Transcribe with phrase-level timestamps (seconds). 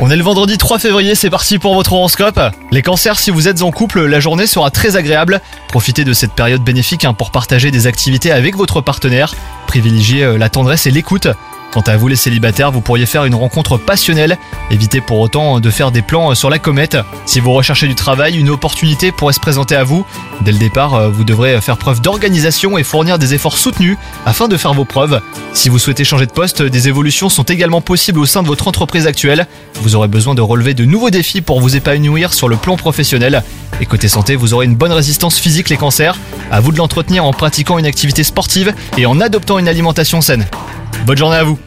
[0.00, 2.40] On est le vendredi 3 février, c'est parti pour votre horoscope.
[2.70, 5.42] Les cancers, si vous êtes en couple, la journée sera très agréable.
[5.68, 9.34] Profitez de cette période bénéfique hein, pour partager des activités avec votre partenaire.
[9.66, 11.28] Privilégiez euh, la tendresse et l'écoute.
[11.70, 14.38] Quant à vous les célibataires, vous pourriez faire une rencontre passionnelle.
[14.70, 16.96] Évitez pour autant de faire des plans sur la comète.
[17.26, 20.06] Si vous recherchez du travail, une opportunité pourrait se présenter à vous.
[20.40, 24.48] Dès le départ, euh, vous devrez faire preuve d'organisation et fournir des efforts soutenus afin
[24.48, 25.20] de faire vos preuves.
[25.52, 28.66] Si vous souhaitez changer de poste, des évolutions sont également possibles au sein de votre
[28.66, 29.46] entreprise actuelle.
[29.74, 33.42] Vous aurez besoin de relever de nouveaux défis pour vous épanouir sur le plan professionnel.
[33.80, 36.16] Et côté santé, vous aurez une bonne résistance physique les cancers.
[36.50, 40.46] À vous de l'entretenir en pratiquant une activité sportive et en adoptant une alimentation saine.
[41.06, 41.58] Bonne journée à vous